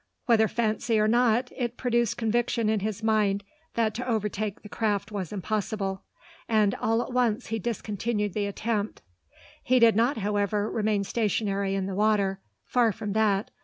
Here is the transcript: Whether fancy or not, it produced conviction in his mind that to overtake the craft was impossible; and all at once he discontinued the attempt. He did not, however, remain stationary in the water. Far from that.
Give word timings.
Whether 0.25 0.47
fancy 0.47 0.97
or 0.97 1.07
not, 1.07 1.51
it 1.55 1.77
produced 1.77 2.17
conviction 2.17 2.69
in 2.69 2.79
his 2.79 3.03
mind 3.03 3.43
that 3.75 3.93
to 3.93 4.07
overtake 4.07 4.63
the 4.63 4.67
craft 4.67 5.11
was 5.11 5.31
impossible; 5.31 6.01
and 6.49 6.73
all 6.73 7.03
at 7.03 7.13
once 7.13 7.49
he 7.49 7.59
discontinued 7.59 8.33
the 8.33 8.47
attempt. 8.47 9.03
He 9.61 9.77
did 9.77 9.95
not, 9.95 10.17
however, 10.17 10.71
remain 10.71 11.03
stationary 11.03 11.75
in 11.75 11.85
the 11.85 11.93
water. 11.93 12.39
Far 12.65 12.91
from 12.91 13.13
that. 13.13 13.51